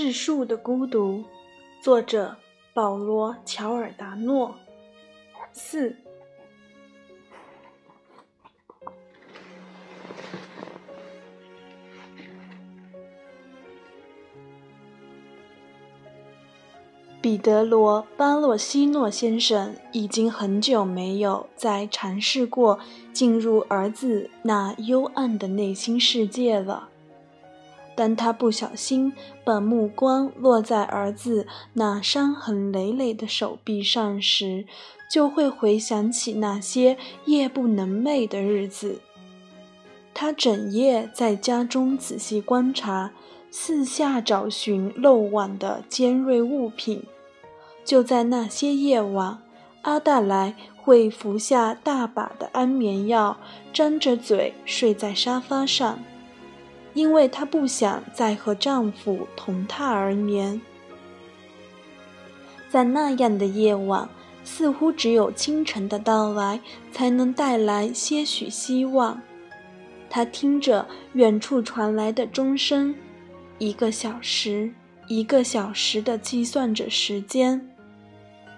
[0.00, 1.24] 质数的孤独，
[1.82, 2.36] 作者
[2.72, 4.54] 保罗·乔尔达诺。
[5.52, 5.96] 四。
[17.20, 22.78] 彼得罗·巴洛西诺先生已经很久没有再尝试过
[23.12, 26.88] 进入儿子那幽暗的内心世界了。
[27.98, 29.12] 当他不小心
[29.42, 34.66] 把目光落在儿子那伤痕累累的手臂上时，
[35.10, 39.00] 就会回想起那些夜不能寐的日子。
[40.14, 43.10] 他整夜在家中仔细观察。
[43.50, 47.02] 四下找寻漏网的尖锐物品。
[47.82, 49.38] 就在那些夜晚，
[49.82, 53.38] 阿黛莱会服下大把的安眠药，
[53.72, 55.98] 张着嘴睡在沙发上，
[56.98, 60.60] 因为她不想再和丈夫同榻而眠。
[62.68, 64.08] 在那样的夜晚，
[64.42, 66.60] 似乎只有清晨的到来
[66.90, 69.22] 才能带来些许希望。
[70.10, 72.92] 她听着远处传来的钟声。
[73.58, 74.72] 一个小时，
[75.06, 77.70] 一个小时地计算着时间。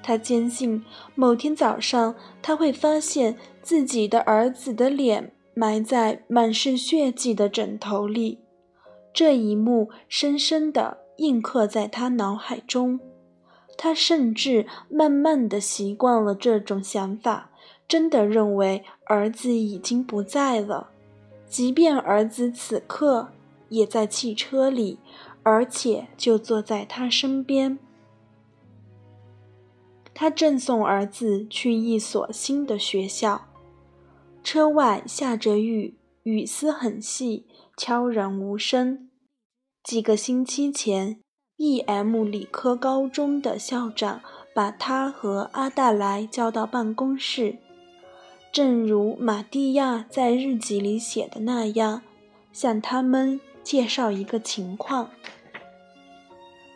[0.03, 0.83] 她坚信，
[1.15, 8.41] 某天早上她会发现自己的儿子的脸埋在满是血迹的枕头里。
[9.13, 13.01] 这一幕深深地印刻在他脑海中。
[13.77, 17.51] 他甚至慢慢地习惯了这种想法，
[17.89, 20.91] 真的认为儿子已经不在了，
[21.47, 23.31] 即便儿子此刻。
[23.71, 24.99] 也在汽车里，
[25.45, 27.79] 而且就坐在他身边。
[30.13, 33.47] 他正送儿子去一所新的学校，
[34.43, 37.47] 车外下着雨，雨丝很细，
[37.77, 39.09] 悄然无声。
[39.83, 41.21] 几个星期前
[41.57, 42.25] ，E.M.
[42.25, 44.21] 理科高中的校长
[44.55, 47.59] 把他和阿黛莱叫到办公室，
[48.53, 52.03] 正如玛蒂亚在日记里写的那样，
[52.53, 53.41] 向他们。
[53.63, 55.11] 介绍一个情况。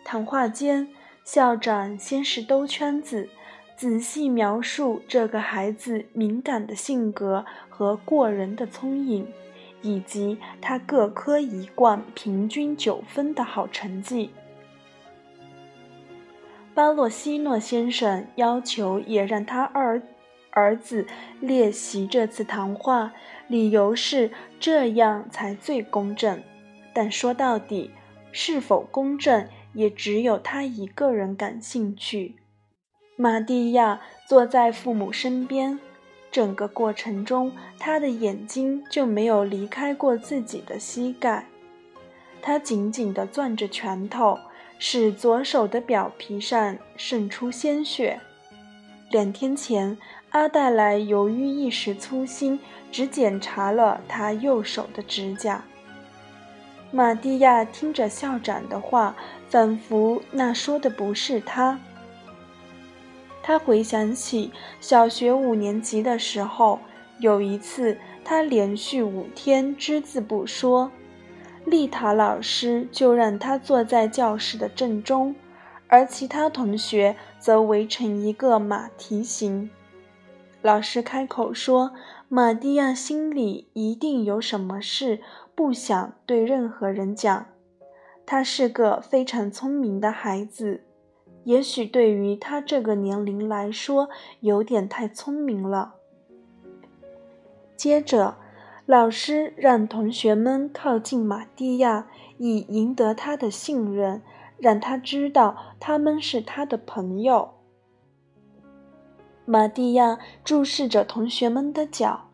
[0.04, 0.86] 谈话间，
[1.24, 3.30] 校长先是兜圈子，
[3.76, 9.26] 仔细描述这个孩子敏感的性格和过人的聪颖，
[9.82, 14.30] 以及他各科一贯平均九分的好成绩。
[16.72, 20.02] 巴洛西诺先生要求也让他儿
[20.50, 21.06] 儿子
[21.40, 23.12] 练习这次谈话，
[23.48, 24.30] 理由是
[24.60, 26.42] 这样才最公正。
[26.92, 27.90] 但说到底，
[28.30, 32.36] 是否公正，也只有他一个人感兴趣。
[33.16, 35.78] 玛蒂亚坐在父母身边，
[36.32, 41.46] 整个过程中，他的眼睛就没有离开过自己的膝盖。
[42.42, 44.38] 他紧紧地攥着拳头，
[44.80, 48.20] 使左手的表皮上渗出鲜血。
[49.10, 49.96] 两天前，
[50.30, 52.58] 阿黛莱由于一时粗心，
[52.90, 55.64] 只检查了他右手的指甲。
[56.90, 59.14] 玛蒂亚听着校长的话，
[59.48, 61.78] 仿佛那说的不是他。
[63.46, 64.50] 他回想起
[64.80, 66.80] 小学五年级的时候，
[67.18, 70.90] 有一次他连续五天只字不说，
[71.66, 75.34] 丽塔老师就让他坐在教室的正中，
[75.88, 79.68] 而其他同学则围成一个马蹄形。
[80.62, 81.92] 老师开口说
[82.30, 85.20] ：“玛蒂亚心里一定有什么事。”
[85.54, 87.46] 不想对任何人讲，
[88.24, 90.83] 他是个非常聪明的孩子，
[91.44, 94.08] 也许对于他这个年龄来说
[94.40, 95.94] 有点太聪明了。
[97.76, 98.36] 接着，
[98.86, 102.06] 老师让同学们靠近马蒂亚，
[102.38, 104.22] 以赢得他的信任，
[104.58, 107.50] 让他知道他们是他的朋友。
[109.44, 112.28] 马蒂亚注视着同学们的脚。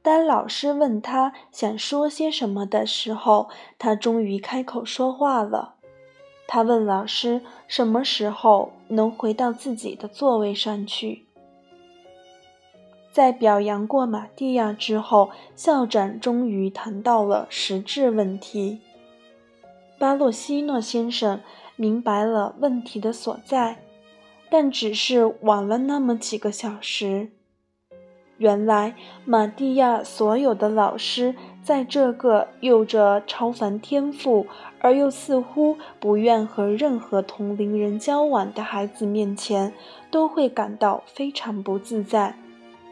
[0.00, 5.77] 当老师问他想说些什么的时候，他终于开口说话了。
[6.50, 11.26] 他问老师什么时候能回到自己的座位上去。
[13.12, 18.80] 在表扬过玛蒂亚之后，校长终于谈到了实质问题。
[19.98, 21.40] 巴洛西诺先生
[21.76, 23.82] 明白了问题的所在，
[24.48, 27.28] 但只是晚了那么几个小时。
[28.38, 34.46] 原来，玛蒂亚所有的老师在这个有着超凡天赋
[34.80, 39.74] 而又似乎不愿和任何同龄人交往的孩子面前，
[40.10, 42.36] 都会感到非常不自在，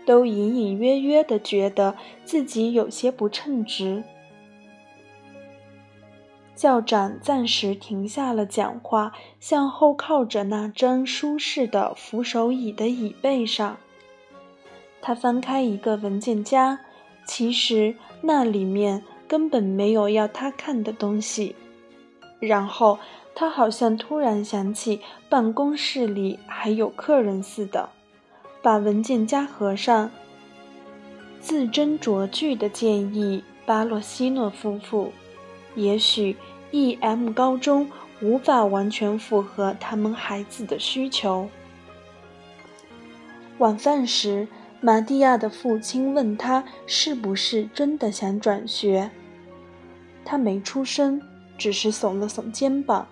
[0.05, 4.05] 都隐隐约约地觉得自己有些不称职。
[6.55, 13.77] 校长暂时停下了讲话，向后靠着那张舒适的扶手椅的椅背上。
[15.03, 16.81] 他翻开一个文件夹，
[17.27, 17.95] 其实
[18.27, 21.55] 那里面根本没有要他看的东西。
[22.41, 22.99] 然后
[23.35, 27.89] 他好像突然想起办公室里还有客人似的，
[28.61, 30.11] 把文件夹合上。
[31.41, 35.13] 字斟酌句的建议巴洛西诺夫妇。
[35.77, 36.37] 也许
[36.71, 37.31] E.M.
[37.33, 37.91] 高中
[38.21, 41.49] 无法完全符合他们孩子的需求。
[43.59, 44.49] 晚饭时，
[44.81, 49.11] 玛蒂亚的父亲问他是不是真的想转学。
[50.25, 51.21] 他没出声，
[51.57, 53.07] 只是耸了耸肩膀，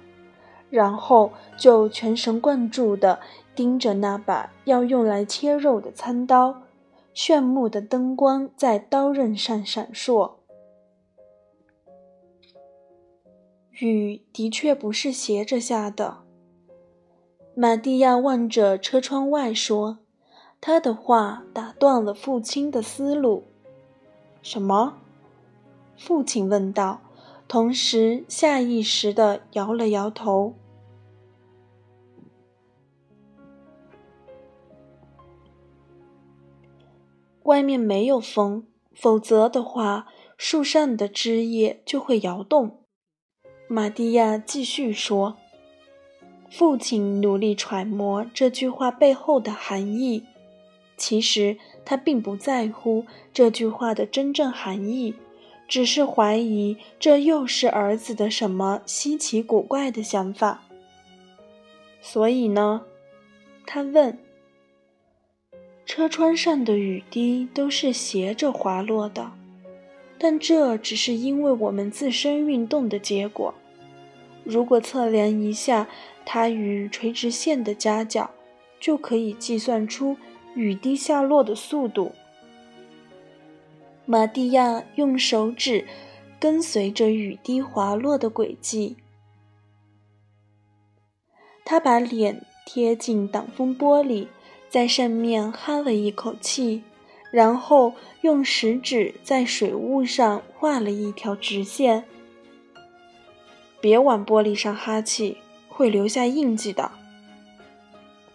[0.70, 3.20] 然后就全神贯注地
[3.54, 6.62] 盯着那把要用来切肉的餐刀，
[7.12, 10.32] 炫目的灯光在刀刃上闪烁。
[13.70, 16.18] 雨的确不是斜着下的。
[17.56, 19.98] 玛蒂亚望着车窗外说
[20.66, 23.44] ：“他的话打断了父亲的思路。
[24.40, 24.96] ”“什么？”
[25.94, 27.02] 父亲问道，
[27.46, 30.54] 同时下意识地摇了摇头。
[37.44, 40.06] “外面没有风，否则的话，
[40.38, 42.78] 树上的枝叶就会摇动。”
[43.68, 45.36] 玛蒂亚继续说
[46.50, 50.24] ：“父亲努力揣摩这句话背后的含义。
[50.96, 55.14] 其实他并不在乎这句话的真正含义，
[55.66, 60.62] 只是怀疑这又是儿子的什么稀奇古怪的想法。
[62.00, 62.82] 所以呢，
[63.66, 64.18] 他问：
[65.84, 69.32] 车窗上的雨滴都是斜着滑落的。”
[70.16, 73.52] 但这只是因为我们自身运动的结果。
[74.44, 75.88] 如果测量一下
[76.24, 78.30] 它与垂直线的夹角，
[78.80, 80.16] 就可以计算出
[80.54, 82.12] 雨滴下落的速度。
[84.06, 85.86] 玛蒂亚用手指
[86.38, 88.96] 跟随着雨滴滑落的轨迹，
[91.64, 94.28] 他把脸贴近挡风玻璃，
[94.68, 96.82] 在上面哈了一口气。
[97.30, 102.04] 然后用食指在水雾上画了一条直线。
[103.80, 106.92] 别往玻璃上哈气，会留下印记的。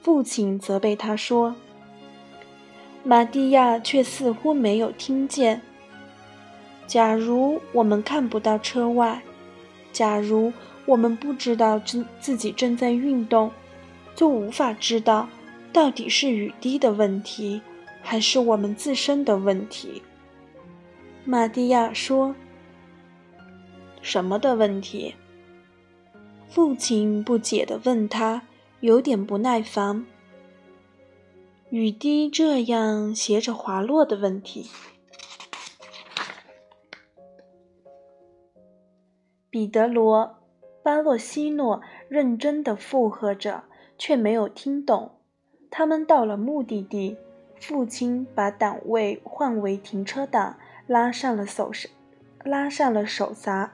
[0.01, 1.55] 父亲责备他说。
[3.09, 5.59] 玛蒂亚却似乎没有听见。
[6.85, 9.19] 假如我们看不到车外，
[9.91, 10.53] 假如
[10.85, 13.51] 我们不知道自自己正在运动，
[14.13, 15.27] 就无法知道
[15.73, 17.63] 到底是雨滴的问题。
[18.03, 20.03] 还是我们自身的问题，
[21.25, 22.35] 玛蒂亚说。
[24.03, 25.15] 什么的问题？
[26.47, 28.43] 父亲不解地问他，
[28.81, 30.05] 有点不耐烦。
[31.69, 34.69] 雨滴这样斜着滑落的问题。
[39.49, 40.25] 彼得罗·
[40.83, 43.63] 巴洛西诺认真地附和着，
[43.97, 45.11] 却没有听懂。
[45.69, 47.17] 他们到了目的地。
[47.61, 51.69] 父亲把档位换为停车档，拉上了手，
[52.45, 53.73] 拉上了手刹，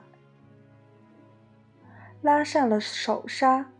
[2.19, 3.74] 拉上了手刹。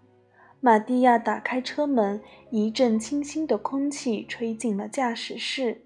[0.65, 2.19] 玛蒂亚打开车门，
[2.49, 5.85] 一阵清新的空气吹进了驾驶室。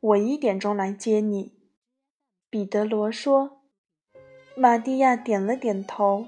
[0.00, 1.52] 我一点钟来接你，
[2.48, 3.60] 彼得罗说。
[4.56, 6.26] 玛蒂亚点了点头。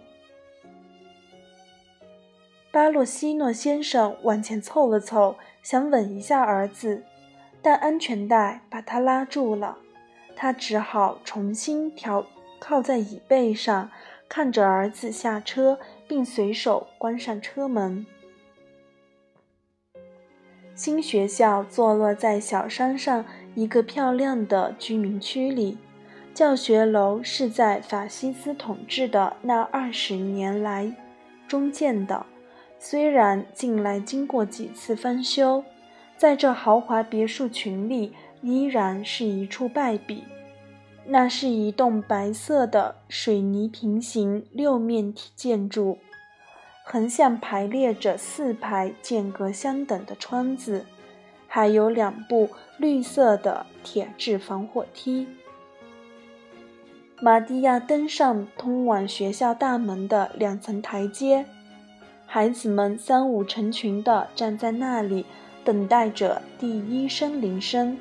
[2.70, 5.36] 巴洛西诺先生往前凑了凑。
[5.62, 7.02] 想吻一下儿子，
[7.62, 9.78] 但安全带把他拉住了。
[10.36, 12.26] 他只好重新调
[12.60, 13.90] 靠在椅背上，
[14.28, 15.78] 看着儿子下车，
[16.12, 18.04] 并随手关上车门。
[20.74, 25.78] 新学校坐落在小山上一个漂亮的居民区里，
[26.34, 30.94] 教学楼是在法西斯统治的那二十年来
[31.48, 32.26] 中建的。
[32.78, 35.64] 虽然近来经过几次翻修，
[36.18, 40.24] 在这豪华别墅群里依然是一处败笔。
[41.04, 45.98] 那是一栋白色的水泥平行六面体建筑，
[46.84, 50.86] 横向排列着四排间隔相等的窗子，
[51.48, 55.26] 还有两部绿色的铁质防火梯。
[57.20, 61.46] 玛蒂亚登上通往学校大门的两层台阶。
[62.26, 65.26] 孩子们三五成群地站在那里，
[65.64, 67.98] 等待着第一声铃声。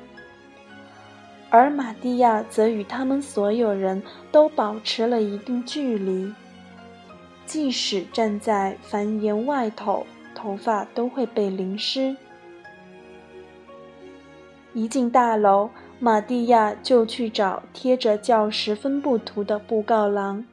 [1.54, 6.32] 而玛蒂亚则与他们所有人都保持了一定距离，
[7.44, 12.16] 即使站在房檐外头，头发都会被淋湿。
[14.72, 15.68] 一进大楼，
[15.98, 20.46] 玛蒂亚就去找贴着教室分布图的布告栏，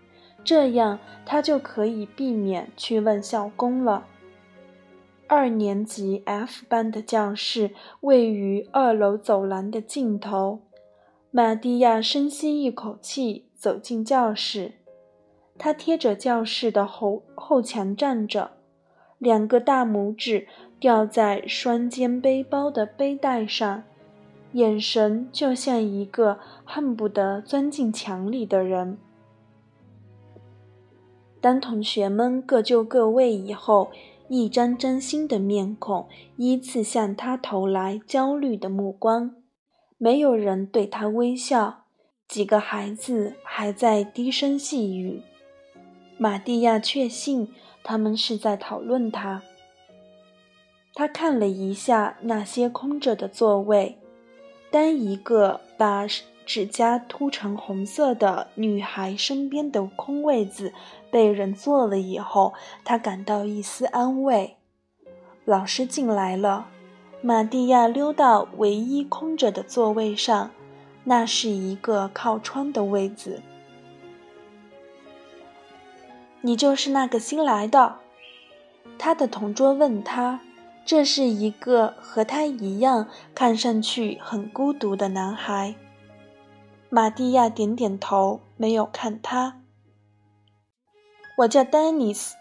[0.43, 4.05] 这样他就可以避免去问校工了。
[5.27, 10.59] 二年级 F 班的教室位于二楼走廊的尽头。
[11.31, 14.73] 玛蒂亚深吸一口气，走进教室。
[15.59, 18.53] 他贴着教室的后后墙站着，
[19.19, 20.47] 两个大拇指
[20.79, 23.83] 吊在双肩背包的背带上，
[24.53, 28.97] 眼神就像一个恨不得钻进墙里的人。
[31.39, 33.91] 当同学们各就各位以后，
[34.29, 36.07] 一张张新的面孔
[36.37, 39.35] 依次向他投来焦虑的目光。
[40.01, 41.83] 没有人对他微笑，
[42.25, 45.21] 几个孩子还在低声细语。
[46.17, 47.53] 玛蒂亚确信
[47.83, 49.43] 他们是在讨论他。
[50.93, 53.97] 他看了一下那些空着的座位，
[54.71, 56.07] 当一个把
[56.45, 60.73] 指甲涂成红色的女孩身边的空位子
[61.11, 62.53] 被人坐了以后，
[62.85, 64.55] 他感到一丝安慰。
[65.43, 66.67] 老师进来了。
[67.21, 70.51] 玛蒂亚溜到唯一空着的座位上，
[71.03, 73.41] 那是一个靠窗的位子。
[76.41, 77.97] 你就是那个新来的？
[78.97, 80.39] 他的同桌问他。
[80.85, 85.75] 这是一个和他一样看上去很孤独的男孩。
[86.89, 89.61] 玛蒂亚点点头，没有看他。
[91.39, 92.35] 我叫丹尼斯，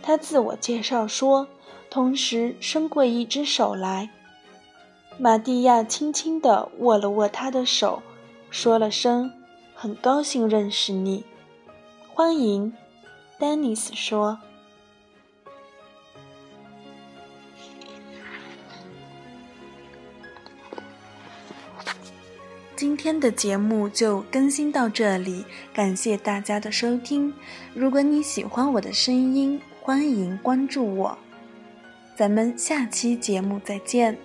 [0.00, 1.48] 他自我介绍说。
[1.94, 4.10] 同时伸过一只手来，
[5.16, 8.02] 玛蒂亚轻轻地握了握他的手，
[8.50, 9.32] 说了声
[9.76, 11.24] ：“很高兴认识你，
[12.12, 12.74] 欢迎。”
[13.38, 14.40] 丹尼斯说
[22.74, 27.32] ：“今天的节目就更新到这里，感谢大家的收听。
[27.72, 31.16] 如果你喜欢我的声音，欢迎关注我。”
[32.16, 34.16] 咱们下期节目再见。